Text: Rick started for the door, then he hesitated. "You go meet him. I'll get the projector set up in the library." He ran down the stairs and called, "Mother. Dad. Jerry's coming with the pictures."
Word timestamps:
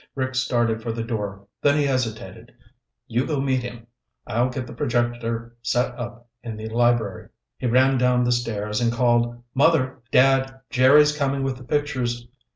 Rick 0.15 0.33
started 0.33 0.81
for 0.81 0.91
the 0.91 1.03
door, 1.03 1.45
then 1.61 1.77
he 1.77 1.83
hesitated. 1.83 2.51
"You 3.05 3.23
go 3.23 3.39
meet 3.39 3.61
him. 3.61 3.85
I'll 4.25 4.49
get 4.49 4.65
the 4.65 4.73
projector 4.73 5.55
set 5.61 5.93
up 5.95 6.27
in 6.41 6.57
the 6.57 6.69
library." 6.69 7.29
He 7.59 7.67
ran 7.67 7.99
down 7.99 8.23
the 8.23 8.31
stairs 8.31 8.81
and 8.81 8.91
called, 8.91 9.43
"Mother. 9.53 9.99
Dad. 10.11 10.59
Jerry's 10.71 11.15
coming 11.15 11.43
with 11.43 11.57
the 11.57 11.63
pictures." 11.63 12.27